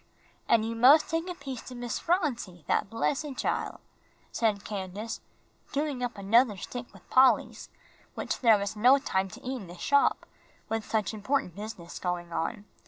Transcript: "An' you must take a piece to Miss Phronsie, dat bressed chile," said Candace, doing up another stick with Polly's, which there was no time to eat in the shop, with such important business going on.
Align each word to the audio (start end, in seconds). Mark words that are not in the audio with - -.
"An' 0.49 0.63
you 0.63 0.73
must 0.75 1.07
take 1.11 1.29
a 1.29 1.35
piece 1.35 1.61
to 1.67 1.75
Miss 1.75 1.99
Phronsie, 1.99 2.65
dat 2.67 2.89
bressed 2.89 3.37
chile," 3.37 3.77
said 4.31 4.65
Candace, 4.65 5.21
doing 5.73 6.01
up 6.01 6.17
another 6.17 6.57
stick 6.57 6.91
with 6.91 7.07
Polly's, 7.11 7.69
which 8.15 8.39
there 8.39 8.57
was 8.57 8.75
no 8.75 8.97
time 8.97 9.27
to 9.29 9.41
eat 9.45 9.57
in 9.57 9.67
the 9.67 9.77
shop, 9.77 10.25
with 10.69 10.83
such 10.83 11.13
important 11.13 11.53
business 11.53 11.99
going 11.99 12.33
on. 12.33 12.65